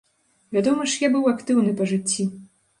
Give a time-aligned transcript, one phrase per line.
[0.57, 2.31] Вядома ж, я быў актыўны па жыцці.